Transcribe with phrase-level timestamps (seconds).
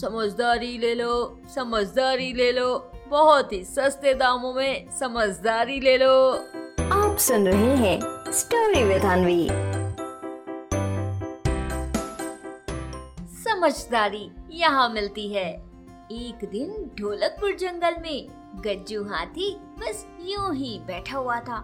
[0.00, 1.14] समझदारी ले लो
[1.54, 2.68] समझदारी ले लो।
[3.08, 6.14] बहुत ही सस्ते दामों में समझदारी ले लो।
[6.92, 9.48] आप सुन रहे हैं स्टोरी विद अनवी
[13.42, 15.48] समझदारी यहाँ मिलती है।
[16.12, 18.26] एक दिन ढोलकपुर जंगल में
[18.66, 21.58] गज्जू हाथी बस यूँ ही बैठा हुआ था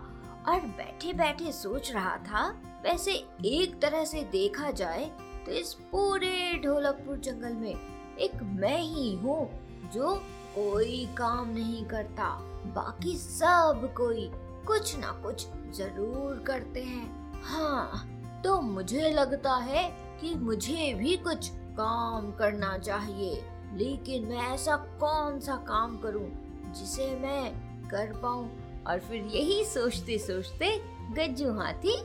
[0.49, 2.49] और बैठे बैठे सोच रहा था
[2.85, 3.13] वैसे
[3.47, 5.11] एक तरह से देखा जाए
[5.47, 9.49] तो इस पूरे ढोलकपुर जंगल में एक मैं ही हूँ
[9.95, 10.15] जो
[10.55, 12.29] कोई काम नहीं करता।
[12.67, 14.31] बाकी सब कोई
[14.67, 19.89] कुछ ना कुछ ज़रूर करते हैं। हाँ तो मुझे लगता है
[20.21, 21.49] कि मुझे भी कुछ
[21.79, 26.29] काम करना चाहिए। लेकिन मैं ऐसा कौन सा काम करूँ
[26.73, 27.51] जिसे मैं
[27.89, 28.51] कर पाऊँ?
[28.87, 30.77] और फिर यही सोचते सोचते
[31.13, 31.97] गज्जू हाथी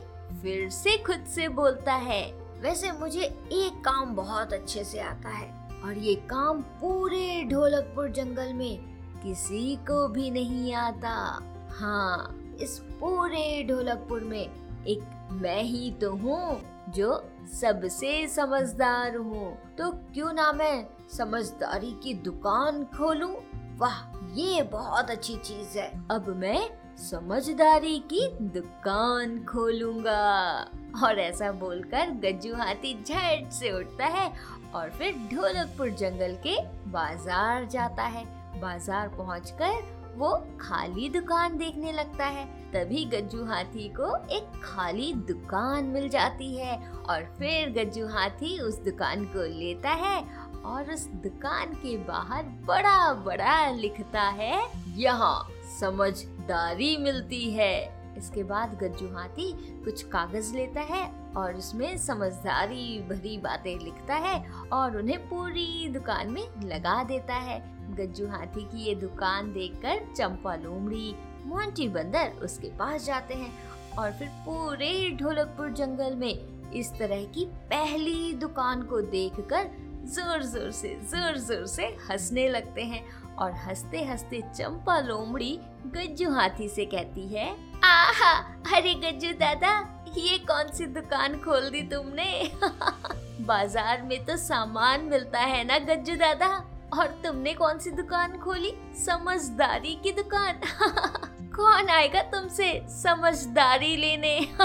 [0.42, 2.22] फिर से खुद से बोलता है,
[2.60, 8.52] वैसे मुझे एक काम बहुत अच्छे से आता है। और ये काम पूरे ढोलकपुर जंगल
[8.52, 8.78] में
[9.22, 14.42] किसी को भी नहीं आता। हाँ इस पूरे ढोलकपुर में
[14.86, 22.14] एक मैं ही तो हूँ, जो सबसे समझदार हूँ। तो क्यों ना मैं समझदारी की
[22.14, 23.34] दुकान खोलूं?
[23.76, 23.98] वाह,
[24.34, 30.68] ये बहुत अच्छी चीज़ है। अब मैं समझदारी की दुकान खोलूँगा।
[31.00, 34.30] और ऐसा बोलकर गज्जू हाथी झट से उठता है
[34.74, 36.56] और फिर ढोलकपुर जंगल के
[36.90, 38.24] बाज़ार जाता है।
[38.60, 45.84] बाज़ार पहुंचकर वो खाली दुकान देखने लगता है। तभी गज्जू हाथी को एक खाली दुकान
[45.84, 50.20] मिल जाती है और फिर गज्जू हाथी उस दुकान को लेता है
[50.64, 54.62] और उस दुकान के बाहर बड़ा बड़ा लिखता है,
[54.96, 55.48] यहाँ
[55.80, 59.52] समझदारी मिलती है। इसके बाद गज्जू हाथी
[59.84, 61.04] कुछ कागज़ लेता है
[61.36, 67.60] और उसमें समझदारी भरी बातें लिखता है और उन्हें पूरी दुकान में लगा देता है।
[67.96, 73.52] गज्जू हाथी की ये दुकान देखकर चंपा लोमड़ी, मोंटी बंदर उसके पास जाते हैं
[73.98, 79.70] और फिर पूरे ढोलकपुर जंगल में इस तरह की पहली दुकान को देखकर
[80.04, 83.04] ज़ोर ज़ोर से, ज़ोर ज़ोर से हंसने लगते हैं
[83.36, 87.50] और हँसते हँसते चंपा लोमड़ी गज्जू हाथी से कहती है
[87.84, 88.32] आहा,
[88.76, 92.52] अरे गज्जू दादा, ये कौन सी दुकान खोल दी तुमने?
[93.40, 96.48] बाज़ार में तो सामान मिलता है ना गज्जू दादा?
[96.98, 98.72] और तुमने कौन सी दुकान खोली?
[99.06, 100.60] समझदारी की दुकान।
[101.56, 104.40] कौन आएगा तुमसे समझदारी लेने?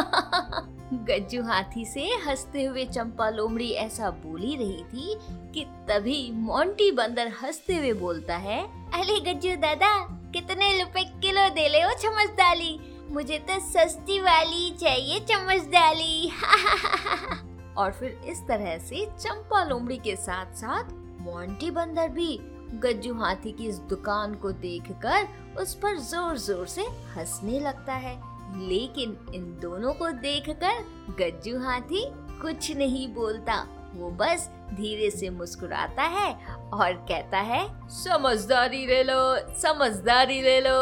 [0.93, 5.15] गज्जू हाथी से हँसते हुए चंपा लोमड़ी ऐसा बोली रही थी
[5.53, 8.61] कि तभी मोंटी बंदर हँसते हुए बोलता है,
[8.93, 15.19] अरे गज्जू दादा, कितने रुपए किलो दे ले हो दाली मुझे तो सस्ती वाली चाहिए
[15.19, 16.31] चम्मच दाली।
[17.77, 20.91] और फिर इस तरह से चंपा लोमड़ी के साथ साथ
[21.21, 22.37] मोंटी बंदर भी
[22.73, 25.27] गज्जू हाथी की इस दुकान को देखकर
[25.61, 26.81] उस पर ज़ोर ज़ोर से
[27.15, 28.15] हंसने लगता है।
[28.59, 30.83] लेकिन इन दोनों को देखकर
[31.19, 32.03] गज्जू हाथी
[32.41, 33.55] कुछ नहीं बोलता।
[33.95, 36.33] वो बस धीरे से मुस्कुराता है
[36.73, 40.79] और कहता है, समझदारी ले लो, समझदारी ले लो।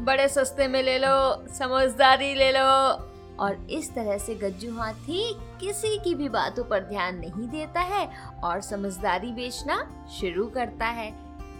[0.00, 3.04] बड़े सस्ते में ले लो, समझदारी ले लो।
[3.38, 8.08] और इस तरह से गज्जू हाथी किसी की भी बातों पर ध्यान नहीं देता है
[8.44, 11.08] और समझदारी बेचना शुरू करता है।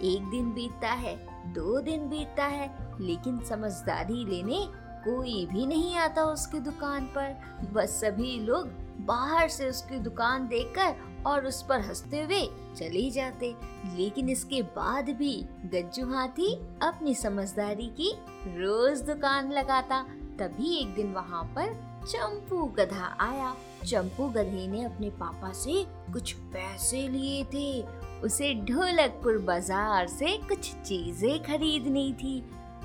[0.02, 1.16] एक दिन बीतता है,
[1.52, 7.36] दो दिन बीतता है, लेकिन समझदारी लेने कोई भी नहीं आता उसकी दुकान पर।
[7.72, 8.68] बस सभी लोग
[9.00, 12.40] बाहर से उसकी दुकान देखकर और उस पर हँसते हुए
[12.76, 13.54] चले जाते।
[13.96, 18.12] लेकिन इसके बाद भी गज्जू हाथी अपनी समझदारी की
[18.46, 20.02] रोज दुकान लगाता।
[20.38, 21.74] तभी एक दिन वहाँ पर
[22.06, 23.54] चंपू गधा आया।
[23.86, 27.82] चंपू गधे ने अपने पापा से कुछ पैसे लिए थे।
[28.20, 32.40] उसे ढोलकपुर बाज़ार से कुछ चीज़ें खरीदनी थी।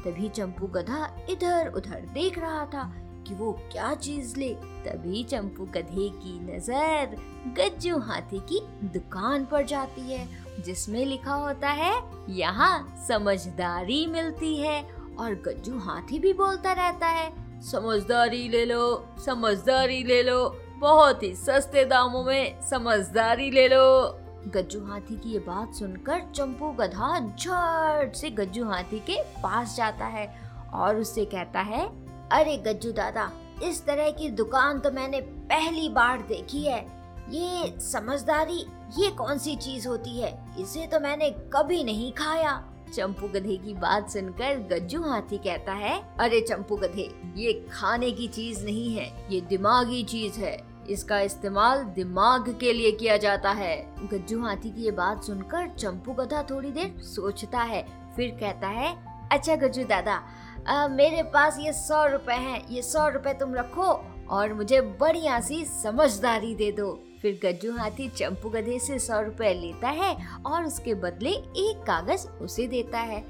[0.06, 2.84] तभी चंपू गधा इधर उधर देख रहा था।
[3.28, 4.54] कि वो क्या चीज़ ले,
[4.86, 7.16] तभी चंपू गधे की नज़र
[7.58, 10.28] गज्जू हाथी की दुकान पर जाती है,
[10.66, 11.94] जिसमें लिखा होता है,
[12.30, 14.82] यहाँ समझदारी मिलती है।
[15.20, 17.32] और गज्जू हाथी भी बोलता रहता है,
[17.62, 24.86] समझदारी ले लो, समझदारी ले लो, बहुत ही सस्ते दामों में समझदारी ले लो। गज्जू
[24.86, 30.28] हाथी की ये बात सुनकर चंपू गधा झट से गज्जू हाथी के पास जाता है
[30.74, 31.86] और उससे कहता है
[32.32, 33.32] अरे गज्जू दादा,
[33.64, 36.82] इस तरह की दुकान तो मैंने पहली बार देखी है।
[37.30, 38.66] ये समझदारी,
[38.98, 40.38] ये कौन सी चीज़ होती है?
[40.60, 46.02] इसे तो मैंने कभी नहीं खाया। चंपू गधे की बात सुनकर गज्जू हाथी कहता है,
[46.20, 50.58] अरे चंपू गधे, ये खाने की चीज़ नहीं है, ये दिमागी चीज़ है।
[50.90, 56.14] इसका इस्तेमाल दिमाग के लिए किया जाता है। गज्जू हाथी की ये बात सुनकर चंपू
[56.14, 57.84] गधा थोड़ी देर सोचता है,
[58.16, 58.96] फिर कहता है
[59.32, 60.22] अच्छा गज्जू दादा
[60.68, 63.86] आ, मेरे पास ये सौ रुपए हैं। ये सौ रुपए तुम रखो
[64.30, 69.54] और मुझे बढ़िया सी समझदारी दे दो। फिर गज्जू हाथी चंपू गधे से सौ रुपए
[69.54, 70.16] लेता है
[70.46, 73.24] और उसके बदले एक कागज़ उसे देता है।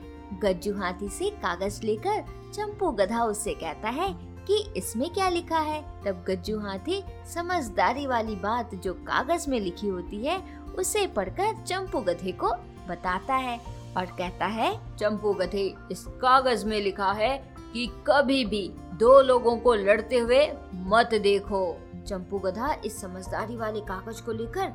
[0.43, 4.13] गज्जू हाथी से कागज़ लेकर चंपू गधा उससे कहता है
[4.47, 5.81] कि इसमें क्या लिखा है?
[6.05, 7.03] तब गज्जू हाथी
[7.33, 10.41] समझदारी वाली बात जो कागज़ में लिखी होती है
[10.77, 12.55] उसे पढ़कर चंपू गधे को
[12.89, 13.59] बताता है।
[13.97, 19.57] और कहता है, चंपू गधे, इस कागज़ में लिखा है कि कभी भी दो लोगों
[19.57, 24.67] को लड़ते हुए मत देखो। चंपू गधा इस समझदारी वाले कागज़ को लेकर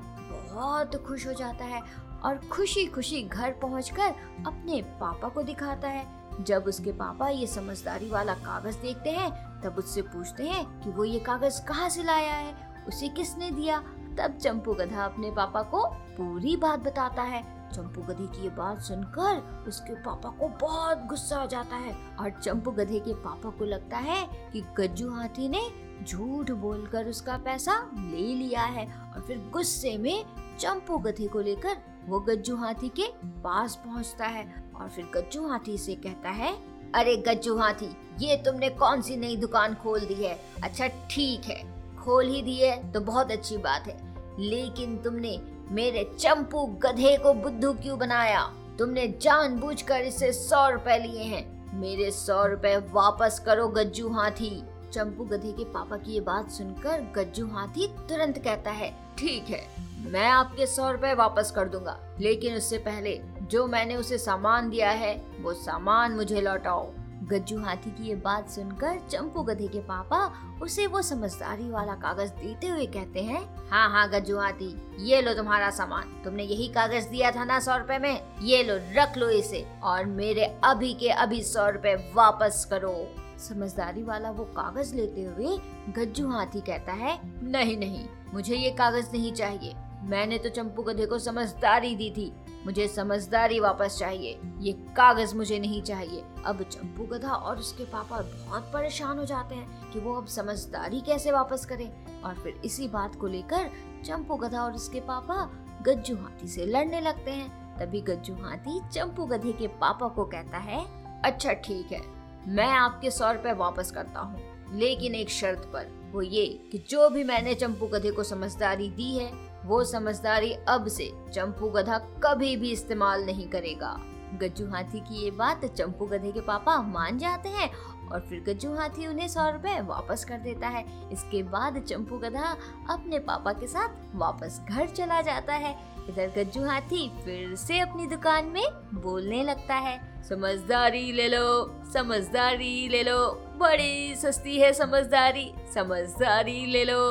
[0.53, 1.83] बहुत खुश हो जाता है
[2.25, 4.15] और खुशी खुशी घर पहुंचकर
[4.47, 6.07] अपने पापा को दिखाता है।
[6.41, 11.05] जब उसके पापा ये समझदारी वाला कागज़ देखते हैं, तब उससे पूछते हैं कि वो
[11.05, 12.55] ये कागज़ कहाँ से लाया है,
[12.89, 13.79] उसे किसने दिया?
[14.19, 18.81] तब चंपू गधा अपने पापा को पूरी बात बताता है। चंपू गधे की ये बात
[18.83, 23.65] सुनकर उसके पापा को बहुत गुस्सा आ जाता है और चंपू गधे के पापा को
[23.65, 24.23] लगता है
[24.53, 25.63] कि गज्जू हाथी ने
[26.05, 30.25] झूठ बोलकर उसका पैसा ले लिया है और फिर गुस्से में
[30.59, 31.77] चंपू गधे को लेकर
[32.07, 33.07] वो गज्जू हाथी के
[33.43, 36.53] पास पहुँचता है और फिर गज्जू हाथी से कहता है,
[36.95, 40.39] अरे गज्जू हाथी, ये तुमने कौन सी नई दुकान खोल दी है?
[40.65, 41.63] अच्छा ठीक है,
[41.97, 43.97] खोल ही दी है तो बहुत अच्छी बात है,
[44.41, 45.37] लेकिन तुमने
[45.71, 48.43] मेरे चंपू गधे को बुद्धू क्यों बनाया?
[48.79, 54.63] तुमने जानबूझकर इससे सौ रुपए लिए हैं। मेरे सौ रुपए वापस करो, गज्जू हाथी।
[54.93, 59.63] चंपू गधे के पापा की ये बात सुनकर गज्जू हाथी तुरंत कहता है, ठीक है,
[60.03, 64.91] मैं आपके सौ रुपए वापस कर दूँगा। लेकिन उससे पहले, जो मैंने उसे सामान दिया
[64.91, 66.91] है, वो सामान मुझे लौटाओ।
[67.29, 70.19] गज्जू हाथी की ये बात सुनकर चंपू गधे के पापा
[70.63, 74.71] उसे वो समझदारी वाला कागज़ देते हुए कहते हैं हाँ हाँ गज्जू हाथी,
[75.01, 78.21] ये लो तुम्हारा सामान। तुमने यही कागज़ दिया था ना सौ रुपए में?
[78.43, 82.95] ये लो, रख लो इसे और मेरे अभी के अभी सौ रुपए वापस करो।
[83.39, 85.59] समझदारी वाला वो कागज़ लेते हुए
[85.95, 88.05] गज्जू हाथी कहता है, नहीं नहीं,
[88.35, 92.33] मुझे ये कागज़ नहीं चाहिए। मैंने तो चंपू गधे को समझदारी दी थी।
[92.69, 98.19] मुझे समझदारी वापस चाहिए। ये कागज़ मुझे नहीं चाहिए। अब चंपू गधा और उसके पापा
[98.21, 102.89] बहुत परेशान हो जाते हैं कि वो अब समझदारी कैसे वापस करें। और फिर इसी
[102.89, 103.71] बात को लेकर
[104.05, 105.49] चंपू गधा और उसके पापा
[105.83, 110.59] गज्जू हाथी से लड़ने लगते हैं। तभी गज्जू हाथी चंपू गधे के पापा को कहता
[110.59, 110.85] है
[111.23, 112.03] अच्छा ठीक है,
[112.49, 114.43] मैं आपके सौ रुपए वापस करता हूँ।
[114.75, 119.17] लेकिन एक शर्त पर, वो ये कि जो भी मैंने चंपू गधे को समझदारी दी
[119.17, 123.97] है वो समझदारी अब से चंपू गधा कभी भी इस्तेमाल नहीं करेगा।
[124.41, 127.71] गज्जू हाथी की ये बात चंपू गधे के पापा मान जाते हैं
[128.09, 132.57] और फिर गज्जू हाथी उन्हें सौ रुपए वापस कर देता है। इसके बाद चंपू गधा
[132.91, 135.77] अपने पापा के साथ वापस घर चला जाता है।
[136.09, 142.89] इधर गज्जू हाथी फिर से अपनी दुकान में बोलने लगता है, समझदारी ले लो, समझदारी
[142.89, 143.19] ले लो,
[143.57, 147.03] बड़ी सस्ती है समझदारी समझदारी ले लो।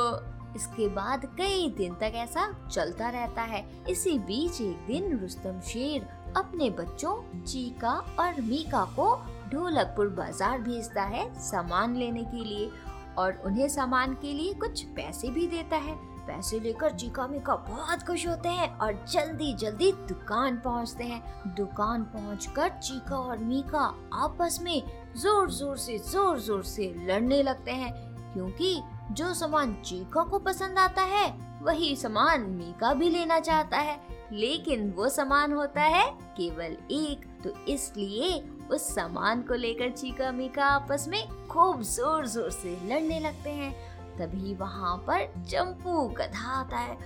[0.58, 6.06] इसके बाद कई दिन तक ऐसा चलता रहता है। इसी बीच एक दिन रुस्तम शेर
[6.36, 9.14] अपने बच्चों चीका और मीका को
[9.52, 12.70] ढोलकपुर बाज़ार भेजता है सामान लेने के लिए
[13.18, 15.96] और उन्हें सामान के लिए कुछ पैसे भी देता है।
[16.26, 22.02] पैसे लेकर चीका मीका बहुत खुश होते हैं और जल्दी जल्दी दुकान पहुँचते हैं। दुकान
[22.14, 23.84] पहुंचकर चीका और मीका
[24.16, 24.82] आपस में
[25.16, 27.92] ज़ोर ज़ोर से ज़ोर ज़ोर से लड़ने लगते हैं
[28.32, 28.74] क्योंकि
[29.10, 31.28] जो सामान चीका को पसंद आता है,
[31.62, 33.98] वही सामान मीका भी लेना चाहता है।
[34.32, 36.04] लेकिन वो सामान होता है
[36.36, 38.38] केवल एक तो इसलिए
[38.70, 43.72] उस सामान को लेकर चीका मीका आपस में खूब ज़ोर ज़ोर से लड़ने लगते हैं।
[44.18, 46.96] तभी वहाँ पर चंपू गधा आता है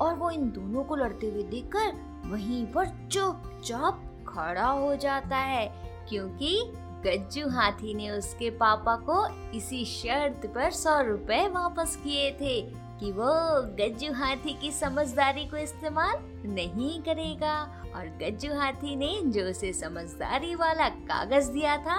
[0.00, 5.66] और वो इन दोनों को लड़ते हुए देखकर वहीं पर चुपचाप खड़ा हो जाता है,
[6.08, 6.56] क्योंकि
[7.06, 12.60] गज्जू हाथी ने उसके पापा को इसी शर्त पर सौ रुपए वापस किए थे
[13.00, 13.30] कि वो
[13.78, 16.16] गज्जू हाथी की समझदारी को इस्तेमाल
[16.46, 17.62] नहीं करेगा।
[17.94, 21.98] और गज्जू हाथी ने जो उसे समझदारी वाला कागज़ दिया था,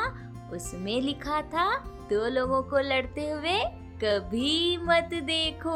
[0.54, 1.78] उसमें लिखा था,
[2.10, 3.60] दो लोगों को लड़ते हुए
[4.04, 5.74] कभी मत देखो।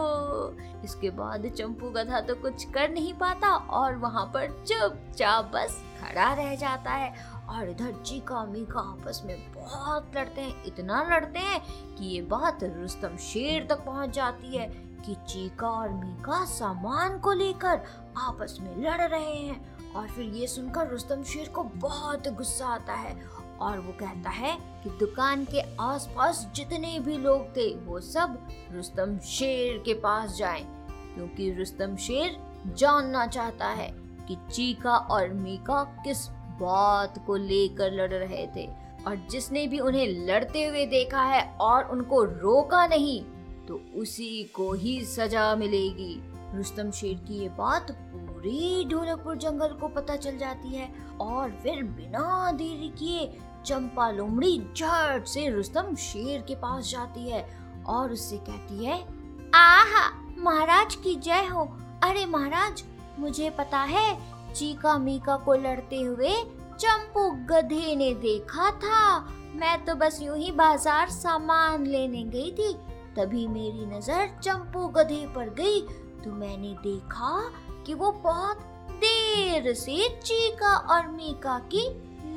[0.84, 6.34] इसके बाद चंपू गधा तो कुछ कर नहीं पाता और वहाँ पर चुपचाप बस खड़ा
[6.34, 7.13] रह जाता है
[7.50, 11.62] और इधर चीका मीका आपस में बहुत लड़ते हैं, इतना लड़ते हैं
[11.96, 14.67] कि ये बात रुस्तम शेर तक पहुँच जाती है
[15.05, 17.81] कि चीका और मीका सामान को लेकर
[18.17, 22.93] आपस में लड़ रहे हैं और फिर ये सुनकर रुस्तम शेर को बहुत गुस्सा आता
[22.93, 23.15] है
[23.62, 28.38] और वो कहता है कि दुकान के आसपास जितने भी लोग थे, वो सब
[28.72, 30.64] रुस्तम शेर के पास जाएँ,
[31.16, 32.38] क्योंकि रुस्तम शेर
[32.78, 33.90] जानना चाहता है
[34.28, 36.28] कि चीका और मीका किस
[36.62, 38.68] बात को लेकर लड़ रहे थे।
[39.08, 43.22] और जिसने भी उन्हें लड़ते हुए देखा है और उनको रोका नहीं
[43.68, 46.16] तो उसी को ही सजा मिलेगी।
[46.56, 50.90] रुस्तम शेर की ये बात पूरी ढोलकपुर जंगल को पता चल जाती है
[51.22, 53.26] और फिर बिना देरी किए
[53.66, 57.46] चंपा लोमड़ी झट से रुस्तम शेर के पास जाती है
[57.88, 59.00] और उससे कहती है,
[59.56, 60.10] आहा,
[60.40, 61.64] महाराज की जय हो।
[62.04, 62.84] अरे महाराज,
[63.20, 66.34] मुझे पता है चीका मीका को लड़ते हुए
[66.74, 69.18] चंपू गधे ने देखा था।
[69.56, 72.74] मैं तो बस यूँ ही बाज़ार सामान लेने गई थी।
[73.16, 75.80] तभी मेरी नज़र चंपू गधे पर गई
[76.24, 77.32] तो मैंने देखा
[77.86, 78.60] कि वो बहुत
[79.02, 81.88] देर से चीका और मीका की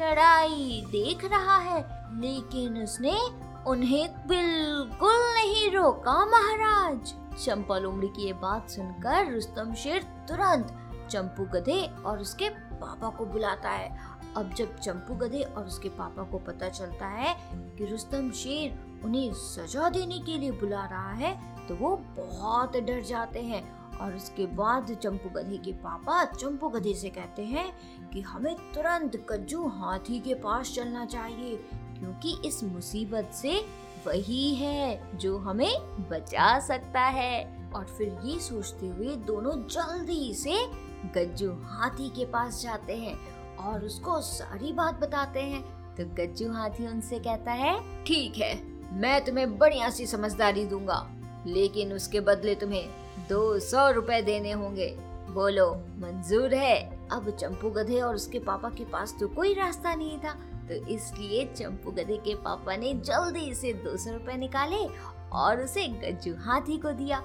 [0.00, 1.80] लड़ाई देख रहा है,
[2.20, 3.18] लेकिन उसने
[3.66, 7.14] उन्हें बिल्कुल नहीं रोका महाराज।
[7.44, 10.76] चंपा लोमड़ी की ये बात सुनकर रुस्तम शेर तुरंत
[11.10, 13.88] चंपू गधे और उसके पापा को बुलाता है।
[14.36, 19.32] अब जब चंपू गधे और उसके पापा को पता चलता है कि रुस्तम शेर उन्हें
[19.34, 21.34] सजा देने के लिए बुला रहा है
[21.68, 23.62] तो वो बहुत डर जाते हैं
[24.00, 27.70] और उसके बाद चंपू गधे के पापा चंपू गधे से कहते हैं
[28.12, 31.56] कि हमें तुरंत कज्जू हाथी के पास चलना चाहिए,
[31.98, 33.58] क्योंकि इस मुसीबत से
[34.06, 35.72] वही है जो हमें
[36.10, 40.56] बचा सकता है। और फिर ये सोचते हुए दोनों जल्दी से
[41.14, 43.16] गज्जू हाथी के पास जाते हैं
[43.58, 45.62] और उसको सारी बात बताते हैं।
[45.96, 48.54] तो गज्जू हाथी उनसे कहता है, ठीक है,
[48.92, 51.06] मैं तुम्हें बढ़िया सी समझदारी दूँगा,
[51.46, 52.88] लेकिन उसके बदले तुम्हें
[53.28, 54.94] दो सौ रुपए देने होंगे।
[55.30, 56.78] बोलो, मंजूर है।
[57.12, 60.32] अब चंपू गधे और उसके पापा के पास तो कोई रास्ता नहीं था
[60.68, 64.84] तो इसलिए चंपू गधे के पापा ने जल्दी से दो सौ रुपए निकाले
[65.32, 67.18] और उसे गज्जू हाथी को दिया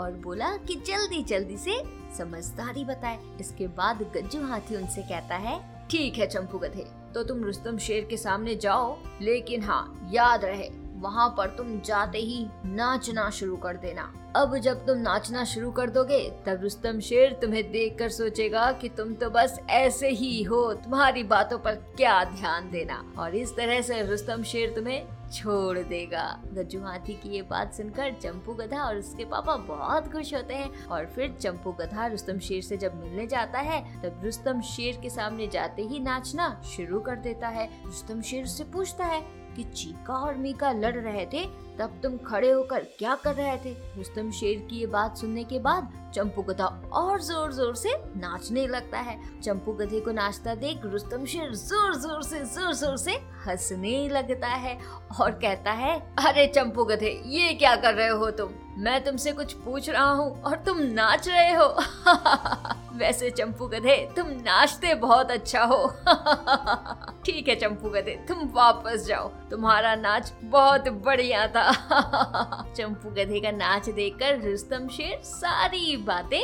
[0.00, 1.76] और बोला कि जल्दी जल्दी से
[2.18, 5.58] समझदारी बताए। इसके बाद गज्जू हाथी उनसे कहता है,
[5.90, 10.70] ठीक है चंपू गधे तो तुम रुस्तम शेर के सामने जाओ, लेकिन हाँ याद रहे
[11.02, 15.90] वहाँ पर तुम जाते ही नाचना शुरू कर देना। अब जब तुम नाचना शुरू कर
[15.90, 21.22] दोगे, तब रुस्तम शेर तुम्हें देखकर सोचेगा कि तुम तो बस ऐसे ही हो, तुम्हारी
[21.22, 26.80] बातों पर क्या ध्यान देना। और इस तरह से रुस्तम शेर तुम्हें छोड़ देगा। गज्जू
[26.80, 31.06] हाथी की ये बात सुनकर चंपू गधा और उसके पापा बहुत खुश होते हैं। और
[31.06, 35.46] फिर चंपू गधा रुस्तम शेर से जब मिलने जाता है, तब रुस्तम शेर के सामने
[35.46, 40.34] जाते ही नाचना शुरू कर देता है। रुस्तम शेर उससे पूछता है कि चीका और
[40.36, 41.44] मीका लड़ रहे थे,
[41.78, 43.72] तब तुम खड़े होकर क्या कर रहे थे?
[43.96, 48.66] रुस्तम शेर की ये बात सुनने के बाद चंपू गधा और ज़ोर ज़ोर से नाचने
[48.66, 53.12] लगता है। चंपू गधे को नाचता देख रुस्तम शेर ज़ोर ज़ोर से ज़ोर ज़ोर से
[53.46, 54.78] हंसने लगता है
[55.20, 58.50] और कहता है, अरे चंपू गधे ये क्या कर रहे हो तुम?
[58.78, 61.66] मैं तुमसे कुछ पूछ रहा हूँ और तुम नाच रहे हो।
[62.96, 65.86] वैसे चंपू गधे, तुम नाचते बहुत अच्छा हो।
[67.24, 71.70] ठीक है चंपू गधे, तुम वापस जाओ। तुम्हारा नाच बहुत बढ़िया था।
[72.76, 76.42] चंपू गधे का नाच देखकर रुस्तम शेर सारी बातें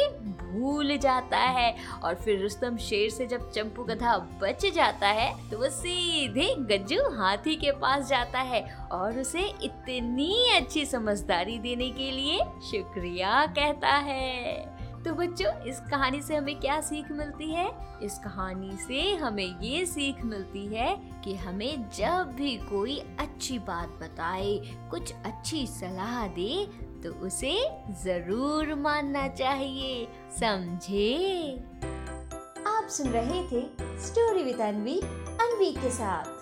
[0.49, 1.75] भूल जाता है
[2.05, 7.02] और फिर रुस्तम शेर से जब चंपू गधा बच जाता है तो वो सीधे गज्जू
[7.19, 8.62] हाथी के पास जाता है
[8.93, 12.38] और उसे इतनी अच्छी समझदारी देने के लिए
[12.71, 17.67] शुक्रिया कहता है। तो बच्चों, इस कहानी से हमें क्या सीख मिलती है?
[18.02, 23.99] इस कहानी से हमें ये सीख मिलती है कि हमें जब भी कोई अच्छी बात
[24.02, 24.57] बताए,
[24.90, 26.67] कुछ अच्छी सलाह दे
[27.02, 27.55] तो उसे
[28.05, 30.07] ज़रूर मानना चाहिए।
[30.40, 31.55] समझे?
[32.67, 33.62] आप सुन रहे थे
[34.07, 36.38] स्टोरी विद अनवी अनवी के साथ।